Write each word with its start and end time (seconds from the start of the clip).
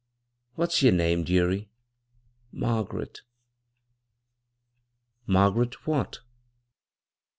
"What's 0.55 0.81
yer 0.81 0.89
name, 0.89 1.23
dearie?"" 1.23 1.69
Margaret."" 2.51 3.21
Margaret 5.27 5.85
what 5.85 6.21